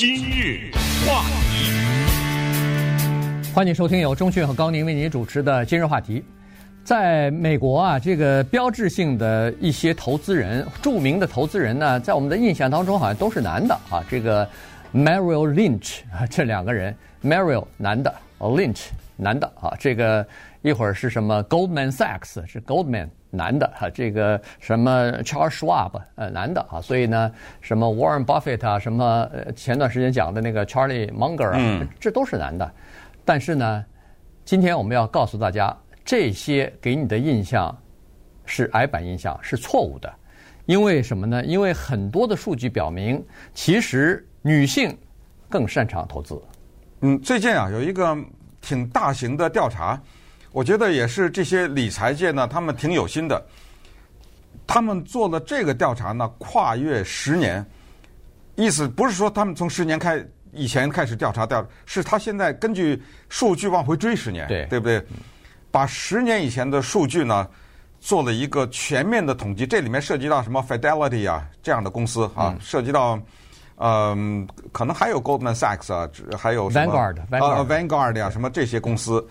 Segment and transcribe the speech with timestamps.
[0.00, 0.70] 今日
[1.06, 1.70] 话题，
[3.52, 6.24] 欢迎收听由钟迅和高宁为您主持的今日话题。
[6.82, 14.02] 在美国啊，这个标志性的一些投资人，著名的投资人呢，在我们的印象当中好像都是男的啊。
[14.08, 14.48] 这个
[14.94, 18.86] Merrill Lynch 啊，这两个人，Merrill 男的，Lynch
[19.16, 19.76] 男的啊。
[19.78, 20.26] 这个
[20.62, 26.80] 一会儿是什么 Goldman Sachs 是 Goldman 男的哈，这个什么 Charles Schwab 呃男的啊。
[26.80, 32.70] 所以呢，什么 Warren Buffett 啊，什么前段时间讲的那个 Charlie Munger 啊，这都是男的。
[33.24, 33.84] 但是呢，
[34.44, 35.76] 今天我们要告诉大家。
[36.02, 37.76] 这些给你的印象
[38.44, 40.12] 是矮板印象，是错误的，
[40.66, 41.44] 因为什么呢？
[41.44, 43.22] 因为很多的数据表明，
[43.54, 44.96] 其实女性
[45.48, 46.42] 更擅长投资。
[47.02, 48.16] 嗯，最近啊有一个
[48.60, 50.00] 挺大型的调查，
[50.52, 53.44] 我觉得也是这些理财界呢，他们挺有心的。
[54.66, 57.64] 他们做了这个调查呢，跨越十年，
[58.54, 64.64] 意思不是说他们从十年开以前开始调查调查，是他现在根据数据往回追十年，对。
[64.66, 65.04] 对不对？
[65.72, 67.48] 把十年以前的数据呢，
[68.00, 73.16] 做了一个全面的统计，这里面涉及到什么 Fidelity 啊这样的公司啊，涉及到
[73.76, 79.24] 嗯、呃，可能还有 Goldman Sachs 啊，还有什么 Vanguard 啊 Vanguard 啊，什么这些公司，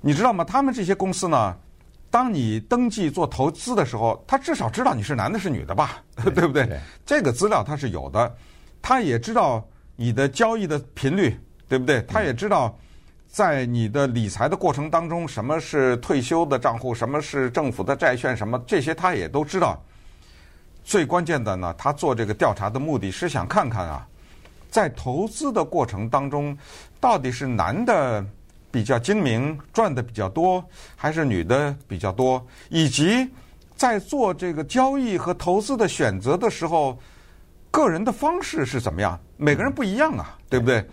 [0.00, 0.44] 你知道吗？
[0.44, 1.56] 他们这些公司呢，
[2.10, 6.66] 当你登记做投资的时候，他至少知道你是男的是女的吧，对， 对不对？
[6.66, 8.34] 对这个资料他是有的，
[8.80, 12.02] 他也知道你的交易的频率，对不对？
[12.02, 12.76] 他也知道。
[13.26, 19.82] 在你的理财的过程当中，什么是退休的账户，什么是政府的债券，什么这些他也都知道。
[20.84, 24.06] 最关键的呢，他做这个调查的目的是想看看啊，
[24.70, 26.56] 在投资的过程当中，
[27.00, 28.24] 到底是男的
[28.74, 30.62] 比较精明，赚的比较多，
[30.96, 33.30] 还是女的比较多，以及
[33.76, 36.98] 在做这个交易和投资的选择的时候，
[37.70, 39.16] 个人的方式是怎么样？
[39.36, 40.84] 每个人不一样啊，对不对？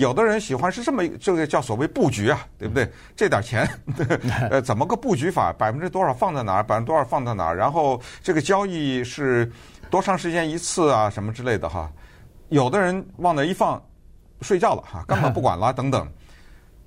[0.00, 2.90] 有的人喜欢是这么这个叫所谓布局啊，对不对？
[3.14, 3.70] 这点钱，
[4.50, 5.52] 呃，怎么个布局法？
[5.52, 6.62] 百分之多少放在哪儿？
[6.64, 7.54] 百分之多少放在哪儿？
[7.56, 9.48] 然后这个交易是
[9.90, 11.08] 多长时间一次啊？
[11.08, 11.88] 什么之类的哈？
[12.48, 13.80] 有的人往那一放，
[14.40, 16.04] 睡觉了哈，根本不管了 等等。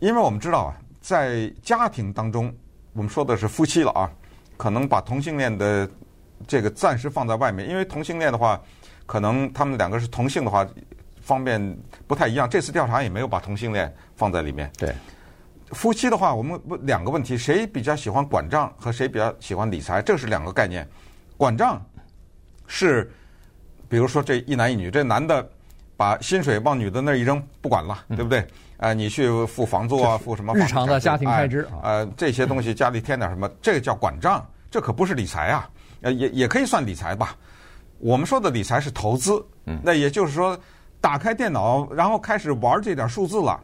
[0.01, 2.53] 因为我们知道啊，在家庭当中，
[2.91, 4.11] 我们说的是夫妻了啊，
[4.57, 5.89] 可能把同性恋的
[6.45, 8.61] 这个暂时放在外面，因为同性恋的话，
[9.05, 10.67] 可能他们两个是同性的话。
[11.23, 14.69] 方面不太一样，这次调查也没有把同性恋放在里面。
[14.75, 14.91] 对，
[15.69, 20.01] 夫妻的话，我们问两个问题：谁比较喜欢管账和谁比较喜欢理财？
[20.01, 20.85] 这是两个概念。
[21.37, 21.79] 管账
[22.65, 23.09] 是，
[23.87, 25.47] 比如说这一男一女，这男的
[25.95, 28.45] 把薪水往女的那儿一扔，不管了，对不对？
[28.81, 30.53] 啊，你去付房租啊，付什么？
[30.53, 35.69] 日常的家庭开支啊，呃，这些东西家里添点什么，这个叫管账，这可不是理财啊。
[36.01, 37.37] 呃，也也可以算理财吧。
[37.99, 39.41] 我们说的理财是投资，
[39.81, 40.59] 那也就是说。
[41.03, 43.59] 打开电脑，然后开始玩这点数字了。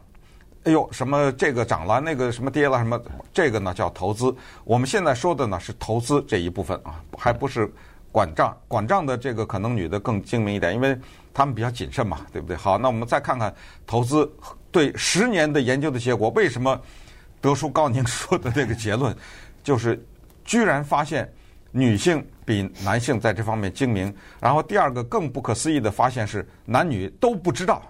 [0.64, 3.00] 哎呦，什么这个涨了，那个什么跌了，什么
[3.32, 4.34] 这个呢叫投资。
[4.64, 7.72] 我们现在说的呢是投资这一部分啊，还不是
[8.10, 8.56] 管账。
[8.66, 10.98] 管账的这个可能女的更精明一点，因为
[11.32, 12.56] 她们比较谨慎嘛，对不对？
[12.56, 13.54] 好，那我们再看看
[13.86, 14.28] 投资
[14.70, 16.80] 对十年的研究的结果，为什么
[17.40, 19.14] 得出高宁说的这个结论，
[19.64, 20.02] 就是
[20.44, 21.30] 居然发现。
[21.70, 27.82] 女性比男性在这方面精明，然后第二个更不可思议的发现是，男女都不知道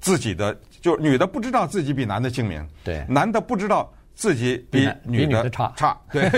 [0.00, 6.30] 自己的，就女的不知道自己比男的精明，对，男的不知道自己比女的差差，对，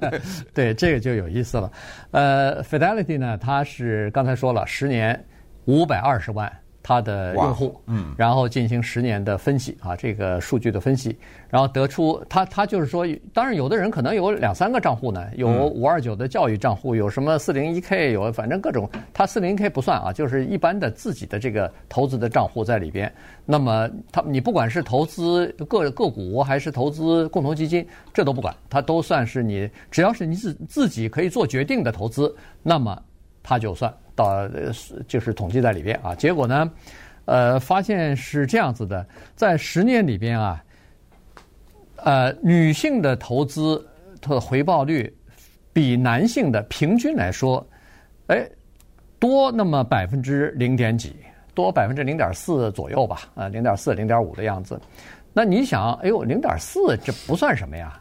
[0.54, 1.70] 对，这个就有意思了。
[2.12, 5.22] 呃，Fidelity 呢，它是刚才说了，十年
[5.66, 6.50] 五百二十万。
[6.88, 11.14] 他的用户，嗯，然后进行十年的分析啊，这个数据的分析，
[11.50, 23.12] 然后得出他他就是说，当然有的人可能有两三个账户呢，有五二九的教育账户，有什么四零一 K，有反正各种，他四零一 K 不算啊，就是一般的自己的这个投资的账户在里边。
[23.44, 32.98] 那么他你不管是投资个个股还是投资共同基金，这都不管，他都算是你只要是你自自己可以做决定的投资，那么
[33.42, 33.92] 他就算。
[34.18, 34.48] 到
[35.06, 36.68] 就是统计在里边啊，结果呢，
[37.24, 39.06] 呃，发现是这样子的，
[39.36, 40.64] 在十年里边啊，
[41.98, 43.86] 呃，女性的投资
[44.20, 45.16] 的回报率
[45.72, 47.64] 比男性的平均来说，
[48.26, 48.44] 哎，
[49.20, 51.14] 多那么百分之零点几，
[51.54, 54.80] 多百分之零点四左右吧，啊，零点四、零点五的样子。
[55.32, 58.00] 那你想，哎呦，零点四这不算什么呀，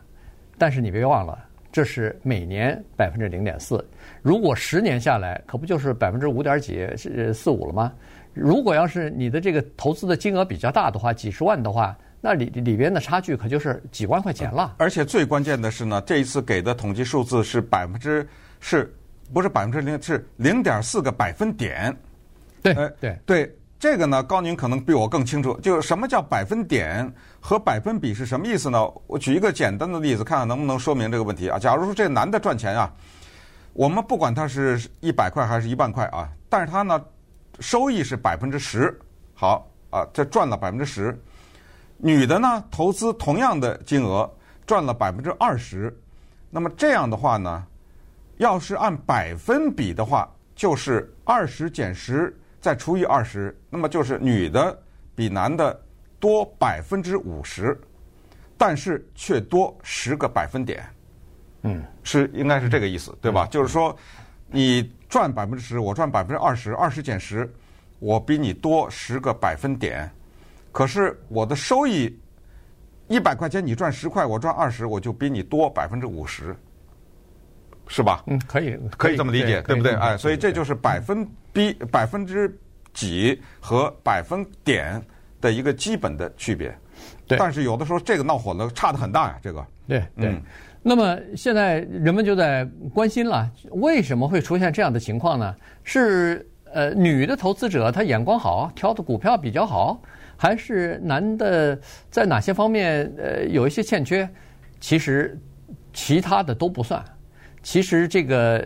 [0.57, 1.38] 但是你别忘了。
[1.77, 3.88] 这是每年百分之零点四，
[4.24, 7.94] 如果十年下来，可不就是百分之五点几是四五了吗？
[8.33, 14.74] 如果要是你的这个投资的金额比较大的话，几十万的话，那里里边的差距可就是几万块钱了。
[14.79, 18.27] 而且最关键的是呢，这一次给的统计数字是百分之，
[18.59, 18.91] 是
[19.31, 20.01] 不是百分之零？
[20.01, 21.95] 是零点四个百分点。
[22.63, 28.91] 对，对，对，这个呢，高宁可能比我更清楚，就什么叫百分点和百分比是什么意思呢？
[29.06, 31.59] 我举一个简单的例子，看看能不能说明这个问题啊。
[31.59, 32.91] 假如说这男的赚钱啊，
[33.74, 37.00] 我们不管他是一百块还是一万块啊，但是他呢，
[37.59, 39.00] 收益是百分之十，
[39.35, 41.15] 好啊，这赚了百分之十。
[41.97, 44.27] 女的呢，投资同样的金额
[44.65, 45.95] 赚了百分之二十，
[46.50, 47.63] 那么这样的话呢，
[48.38, 52.35] 要是按百分比的话，就是二十减十。
[52.59, 54.77] 再除以二十，那么就是女的
[55.15, 55.80] 比男的
[56.19, 57.80] 多百分之五十，
[58.57, 60.83] 但是却多十个百分点。
[61.63, 63.48] 嗯，是应该是这个意思，对吧？
[63.48, 63.95] 就是说，
[64.50, 67.51] 你赚百分之十，我赚百分之二十，二十减十，
[68.00, 70.09] 我比你多十个百分点。
[70.71, 72.15] 可是我的收益
[73.07, 76.56] 一百块钱，你赚十块，我赚二十，我就比你多百分之五十。
[77.88, 78.24] 是吧？
[78.28, 79.94] 嗯，可以，可以这么理解，对不对？
[79.95, 82.54] 哎，所以这就是百分比、百分之
[82.94, 85.01] 几和百分点
[85.39, 86.75] 的一个基本的区别。
[87.28, 87.38] 对。
[87.38, 89.66] 但是有的时候这个闹火了，差的很大呀，这个。
[89.88, 90.39] 对对。
[90.84, 95.56] 那么现在人们就在关心了，为什么会出现这样的情况呢？
[95.83, 100.01] 是呃，女的投资者她眼光好，挑的股票比较好，
[100.38, 101.78] 还是男的
[102.10, 104.30] 在哪些方面呃有一些欠缺？
[104.80, 105.38] 其实
[105.92, 107.04] 其他的都不算。
[107.68, 108.66] 其实这个，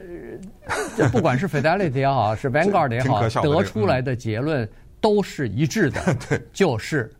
[1.11, 4.69] 不管是 Fidelity 也好，是 Vanguard 也好，得出来的结论
[4.99, 5.99] 都是一致的，
[6.53, 7.11] 就是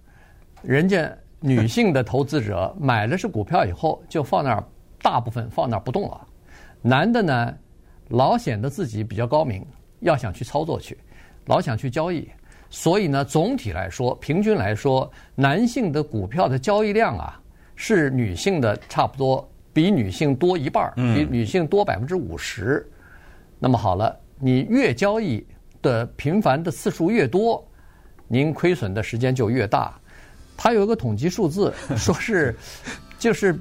[0.62, 4.64] 人家女性的投资者买了是股票以后就放那儿，
[5.02, 6.22] 大部分放那儿不动了。
[6.84, 7.52] 男的呢，
[8.10, 9.66] 老显得自己比较高明，
[10.02, 10.96] 要想去操作去，
[11.48, 12.30] 老想去交易，
[12.70, 17.42] 所以呢，总体来说，平均来说，男性的股票的交易量啊，
[17.76, 19.51] 是女性的差不多。
[19.74, 22.86] 比女性多一半，比女性多百分之五十。
[23.60, 25.46] 那么好了，你越交易
[25.82, 27.66] 的频繁的次数越多，
[28.28, 29.94] 您亏损的时间就越大。
[30.58, 32.56] 它有一个统计数字，说是
[33.18, 33.58] 就是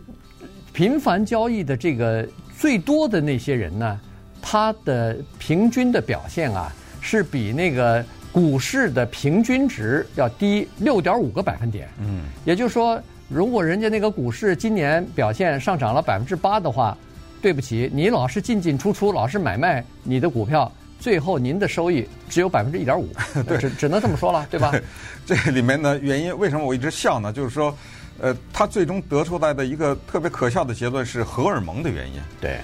[0.72, 2.26] 频繁交易的这个
[2.58, 4.00] 最多的那些人呢，
[4.42, 11.88] 他的平均的表现啊，是比那个股市的平均值要低六点五个百分点。
[12.00, 13.00] 嗯，也就是说。
[13.30, 16.98] 如果人家那个股市今年表现上涨了百分之八的话，
[17.40, 23.08] 对不起，你老是进进出出，老是买卖你的股票，最后您的收益只有百分之一点五，
[23.46, 24.74] 对，只只能这么说了，对吧？
[25.24, 27.32] 这里面的原因，为什么我一直笑呢？
[27.32, 27.72] 就是说，
[28.20, 32.20] 呃，他最终得出来的一个特别可笑的结论是荷尔蒙的原因。
[32.40, 32.58] 对，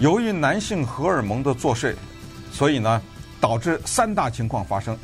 [0.00, 1.94] 由于男性荷尔蒙的作祟，
[2.50, 3.00] 所以呢，
[3.40, 4.98] 导致三大情况发生。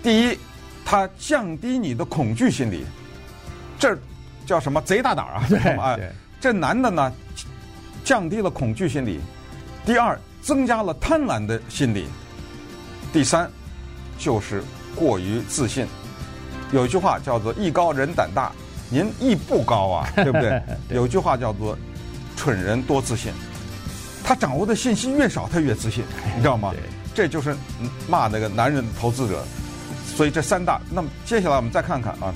[0.00, 0.38] 第一，
[0.84, 2.84] 它降低你的恐惧心理，
[3.76, 3.98] 这。
[4.50, 5.46] 叫什么贼大胆啊？
[5.94, 6.10] 哎，
[6.40, 7.12] 这男的呢，
[8.02, 9.20] 降低了恐惧心理；
[9.86, 12.06] 第二，增加了贪婪的心理；
[13.12, 13.48] 第三，
[14.18, 14.64] 就是
[14.96, 15.86] 过于自信。
[16.72, 18.50] 有一句话叫做“艺高人胆大”，
[18.90, 20.60] 您艺不高啊， 对不对？
[20.88, 21.78] 有一句话叫做
[22.36, 23.32] “蠢人多自信”，
[24.24, 26.02] 他掌握的信息越少，他越自信，
[26.34, 26.74] 你知道吗？
[27.14, 27.54] 这就是
[28.08, 29.44] 骂那个男人投资者。
[30.16, 32.34] 所以这三大，那么接下来我们再看看啊，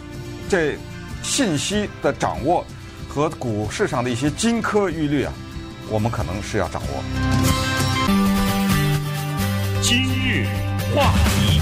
[0.48, 0.78] 这。
[1.24, 2.62] 信息的掌握
[3.08, 5.32] 和股市上的一些金科玉律啊，
[5.90, 7.02] 我们可能是要掌握。
[9.80, 10.46] 今日
[10.94, 11.60] 话题，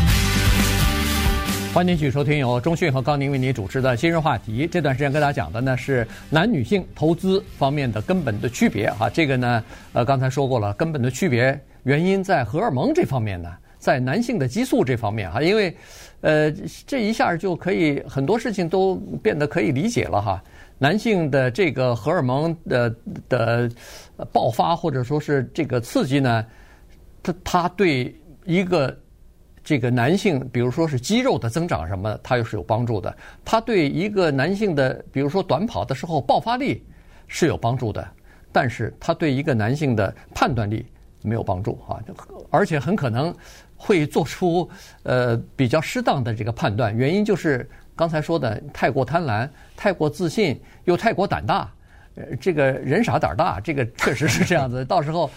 [1.73, 4.66] 欢迎继续收听由中讯和高宁为您主持的《今日话题》。
[4.69, 9.09] 这段时间跟大家讲的呢是男女性投资方面的根本的区别哈。
[9.09, 13.49] 这个呢，呃，刚才说过了，根本的区别原因在荷尔蒙这方面呢，
[13.82, 15.76] 在男性的激素这方面哈，因为。
[16.22, 16.52] 呃，
[16.86, 20.40] 这一下就可以很多事情都变得可以理解了哈。
[20.78, 22.94] 男性的这个荷尔蒙的
[23.28, 23.68] 的
[24.30, 26.46] 爆发或者说是这个刺激呢，
[27.24, 28.96] 它它对一个
[29.64, 33.12] 这个男性，比如说是肌肉的增长什么，它又是有帮助的。
[33.44, 36.86] 它对一个男性的，比如说短跑的时候爆发力
[37.26, 38.08] 是有帮助的，
[38.52, 40.86] 但是它对一个男性的判断力
[41.23, 41.99] 没有帮助啊，
[42.50, 43.35] 而且很可能。
[43.85, 44.71] 会做出
[45.02, 51.69] 呃比较适当的这个判断，原因就是刚才说的太过贪婪、太过自信，又太过胆大。
[52.14, 54.85] 呃，这个人傻胆大，这个确实是这样子。
[54.87, 55.29] 到时候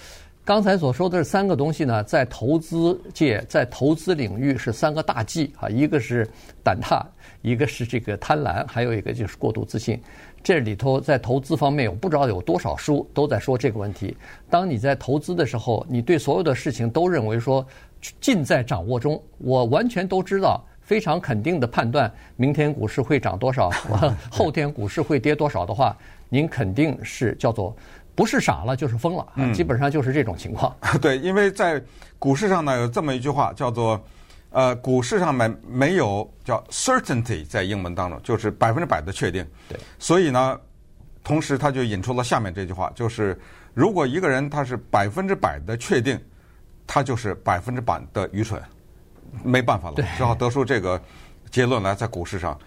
[0.46, 6.30] 刚才所说的这三个东西呢，在投资界、在投资领域是三个大忌啊，一个是
[6.64, 7.04] 胆大，
[7.42, 10.00] 一个是这个贪婪，还有一个就是过度自信。
[10.44, 14.16] 这里头在投资方面，我不知道有多少书都在说这个问题。
[14.48, 17.66] 当你在投资的时候，你对所有的事情都认为说。
[18.22, 23.68] 尽在掌握中，我完全都知道，非常肯定的判断，明天股市会涨多少，
[24.30, 25.98] 后天股市会跌多少的话，
[26.30, 27.76] 您肯定是叫做
[28.16, 30.74] 不是傻了就是疯了，嗯，基本上就是这种情况。
[31.02, 31.84] 对，因为在
[32.18, 34.02] 股市上呢有这么一句话叫做，
[34.52, 39.46] 呃，股市上面没有叫 certainty，在英文当中就是百分之百的确定。
[39.68, 40.58] 对，所以呢，
[41.24, 43.38] 同时他就引出了下面这句话，就是
[43.74, 46.18] 如果一个人他是百分之百的确定，
[46.88, 48.62] 他就是百分之百的愚蠢，
[49.44, 51.02] 没办法了，只好得出这个
[51.52, 52.58] 结论来，在股市上。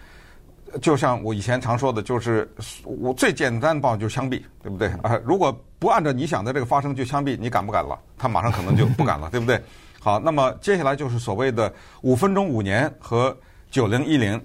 [0.81, 2.49] 就像我以前常说的，就是
[2.83, 5.19] 我最简单的办法就是枪毙，对不对啊？
[5.25, 7.99] 如果不按照你想的这个发生就枪毙，你敢不敢了？
[8.17, 9.61] 他马上可能就不敢了， 对不对？
[9.99, 13.35] 好，那么接下来就是所谓的五分钟五年和
[13.69, 14.41] 九零一零，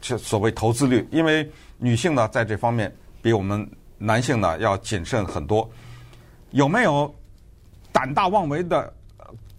[0.00, 5.68] 是所谓投资率，因为女性呢在这方面比我们男性呢要谨慎很多。
[6.50, 7.14] 有没有
[7.92, 8.92] 胆大妄为的、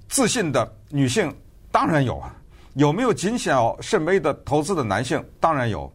[0.07, 1.33] 自信的女性？
[1.71, 2.35] 当然有啊。
[2.75, 5.21] 有没有谨小慎微的投资的男性？
[5.39, 5.91] 当然有。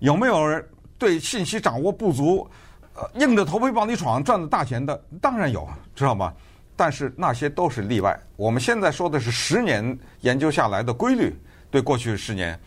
[0.00, 0.64] 有没有人
[0.98, 2.48] 对信息掌握不足，
[2.94, 5.00] 呃，硬着头皮往里闯赚了大钱的？
[5.20, 6.32] 当然有，知道吗？
[6.74, 8.18] 但是那些都是例外。
[8.36, 11.34] 我们现在说的是十年研究下来的规律，
[11.70, 12.58] 对过去十年。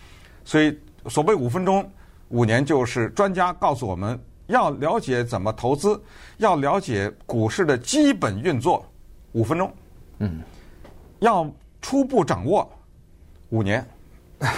[0.44, 0.76] 所以
[1.08, 1.88] 所谓五分钟、
[2.30, 6.02] 五年，就是专家告诉我们要了解怎么投资，
[6.38, 8.84] 要了解股市的基本运作，
[9.34, 9.72] 五分钟。
[10.18, 10.42] 嗯，
[11.20, 11.48] 要
[11.82, 12.68] 初步掌握。
[13.50, 13.88] 五年，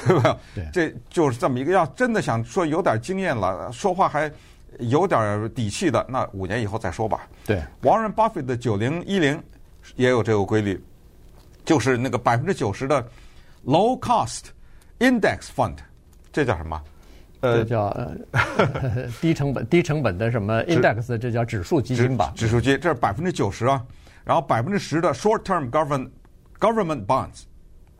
[0.07, 0.37] 对吧？
[0.53, 1.71] 对，这就是这么一个。
[1.71, 4.31] 要真的想说有点经验了，说话还
[4.79, 7.27] 有点底气的，那五年以后再说吧。
[7.45, 9.41] 对，Warren Buffett 的九零一零
[9.95, 10.81] 也有这个规律，
[11.65, 13.03] 就是那个百分之九十的
[13.65, 14.45] low cost
[14.99, 15.75] index fund，
[16.31, 16.81] 这叫什么？
[17.41, 22.31] 呃，这叫呃 低成本低成本的什么 index，这叫指数基金吧？
[22.35, 23.83] 指数基金，这是百分之九十啊。
[24.23, 26.07] 然后百分之十的 short term government
[26.59, 27.45] government bonds。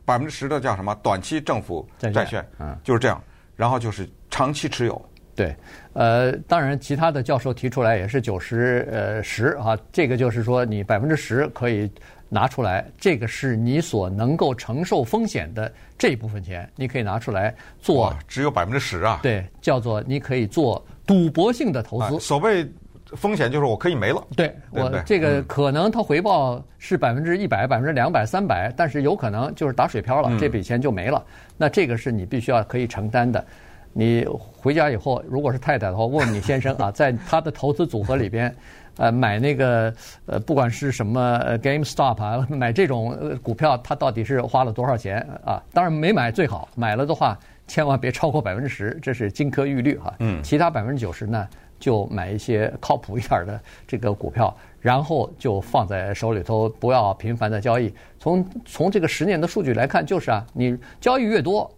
[0.04, 0.94] 百分之十的叫什么？
[1.02, 3.22] 短期政府债券，嗯，就是这样。
[3.56, 5.00] 然后就是长期持有。
[5.34, 5.54] 对，
[5.92, 11.90] 呃，当然，其他的教授提出来也是九十呃十啊，这个就是说你百分之十可以
[12.28, 18.14] 拿出来，这个是你所能够承受风险的这一部分钱，你可以拿出来做。
[18.28, 19.20] 只有百分之十啊？
[19.22, 22.20] 对，叫做你可以做赌博性的投资。
[22.20, 22.70] 所谓。
[23.16, 31.22] 风险就是我可以没了，对，我这个可能它回报是百分之一百、百分之两百、三百，但是有可能就是打水漂了，这笔钱就没了。
[31.56, 33.44] 那这个是你必须要可以承担的。
[33.92, 34.26] 你
[34.56, 38.54] 回家以后，如果是太太的话，问问你先生啊， 在他的投资组合里边，
[38.96, 45.62] 呃，买那个呃，不管是什么 GameStop 啊， 买这种股票，他到底是花了多少钱啊？
[45.74, 50.14] 当然没买最好，买了的话千万别超过百分之十，这是金科玉律哈。
[50.20, 51.46] 嗯，其他百分之九十呢？
[51.82, 57.92] 就买一些靠谱一点的这个股票，然后就放在手里头，不要频繁的交易。
[58.20, 61.68] 从从这个十年的数据来看，就是啊，你交易越多，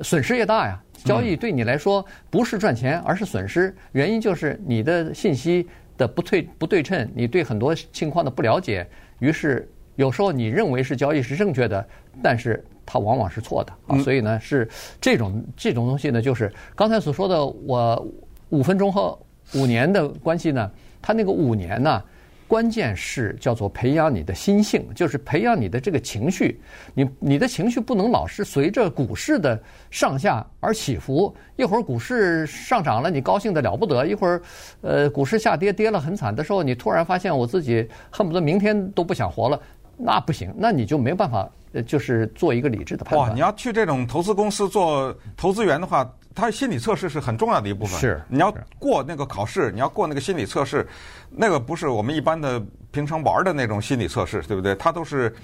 [0.00, 0.82] 损失越大呀。
[1.04, 3.72] 交易对你来说不是赚钱，而是损失。
[3.92, 5.64] 原因就是你的信息
[5.96, 8.84] 的不对不对称，你对很多情况的不了解。
[9.20, 11.86] 于是有时候你认为是交易是正确的，
[12.20, 13.96] 但是它往往是错的啊。
[14.00, 14.68] 所以呢，是
[15.00, 18.12] 这种这种东西呢，就是刚才所说的，我
[18.48, 19.24] 五分钟后。
[19.54, 20.70] 五年的关系呢？
[21.00, 22.02] 他那个五年呢，
[22.46, 26.60] 关键是叫做培养你的心性，就是培养你的这个情绪。
[26.94, 31.34] 你你的情绪不能老是随着股市的上下而起伏。
[31.56, 34.42] 一会儿股市上涨了，你高兴的了不得；一会儿，
[34.80, 39.60] 呃，股市下跌跌了很惨的时候，你突然发现我自己恨不得明天都不想活了。
[39.96, 41.48] 那不行，那你就没办法，
[41.86, 43.28] 就是做一个理智的判断。
[43.28, 46.10] 哇，你要去这种投资公司做投资员的话。
[46.34, 47.98] 他心理测试是很重要的一部分。
[48.00, 50.86] 是，你要过那个考试，你要过那个心理测试，
[51.30, 54.74] 那个不是我们一般的平常玩的那种心理测试，对不对？
[54.76, 55.34] 它都是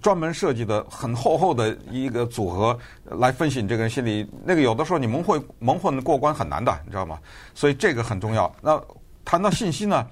[0.00, 4.28] 专门设计的很厚厚的一个组合来分析你这个人心理。
[4.44, 7.18] 那个有的时候你蒙混蒙混过关很难的，你知道吗？
[7.54, 8.54] 所以这个很重要。
[8.62, 8.80] 那
[9.24, 10.06] 谈到信息呢，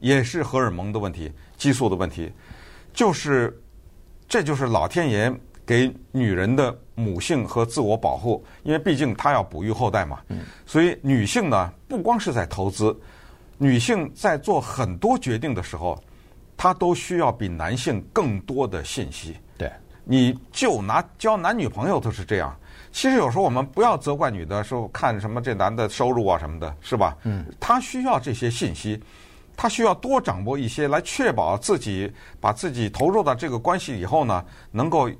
[0.00, 2.32] 也是荷尔蒙的问题、激素的问题，
[2.92, 3.56] 就是
[4.28, 5.32] 这就是老天爷
[5.64, 6.76] 给女人的。
[6.96, 10.18] 母性和自我保护，因为毕竟她要哺育后代嘛，
[10.64, 12.98] 所以女性呢，不光是在投资，
[13.58, 16.02] 女性在做很多决定的时候，
[16.56, 19.36] 她都需要比男性更多的信息。
[19.58, 19.70] 对，
[20.04, 22.56] 你就拿交男女朋友都是这样。
[22.92, 27.14] 其实有时候我们不要责怪女的说看什么这男的收入啊什么的，是吧？
[27.24, 28.98] 嗯，她需要这些信息，
[29.54, 32.10] 她需要多掌握一些，来确保自己
[32.40, 35.10] 把自己投入到这个关系以后呢，能够。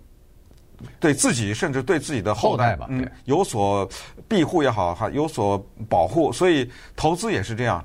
[1.01, 3.89] 对自己甚至对自己的后代吧，嗯，有所
[4.29, 6.33] 庇护也好，还，有所保护。
[6.33, 7.83] 所以投资也是这样，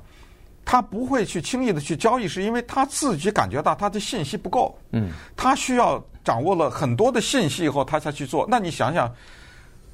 [0.65, 8.45] 他不会去轻易的去交易，是因为他自己感觉到他的信息不够，嗯，他需要掌握了很多的信息以后，他才去做。
[8.50, 9.10] 那你想想，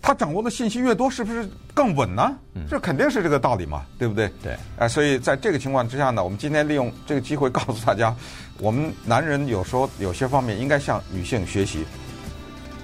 [0.01, 2.35] 他掌握的信息越多，是不是更稳呢？
[2.67, 4.27] 这肯定是这个道理嘛，对不对？
[4.41, 8.15] 对，哎，所以在这个情况之下呢，我们今天利用这个机会告诉大家，
[8.59, 11.85] 我们男人有时候有些方面应该向女性学习。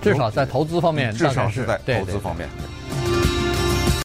[0.04, 2.48] 至少在投资方面，至少是在投资方面。